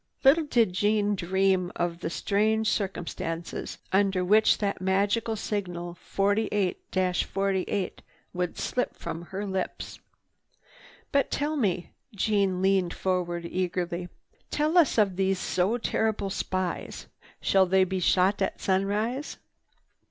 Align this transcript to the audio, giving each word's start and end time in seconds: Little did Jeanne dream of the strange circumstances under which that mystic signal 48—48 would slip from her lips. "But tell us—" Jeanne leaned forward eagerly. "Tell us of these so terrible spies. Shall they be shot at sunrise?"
Little 0.23 0.45
did 0.45 0.73
Jeanne 0.73 1.13
dream 1.13 1.71
of 1.75 1.99
the 1.99 2.09
strange 2.09 2.67
circumstances 2.67 3.77
under 3.93 4.25
which 4.25 4.57
that 4.57 4.81
mystic 4.81 5.27
signal 5.35 5.93
48—48 5.95 7.99
would 8.33 8.57
slip 8.57 8.95
from 8.95 9.25
her 9.25 9.45
lips. 9.45 9.99
"But 11.11 11.29
tell 11.29 11.53
us—" 11.63 11.83
Jeanne 12.15 12.63
leaned 12.63 12.95
forward 12.95 13.45
eagerly. 13.45 14.09
"Tell 14.49 14.75
us 14.75 14.97
of 14.97 15.17
these 15.17 15.37
so 15.37 15.77
terrible 15.77 16.31
spies. 16.31 17.05
Shall 17.39 17.67
they 17.67 17.83
be 17.83 17.99
shot 17.99 18.41
at 18.41 18.59
sunrise?" 18.59 19.37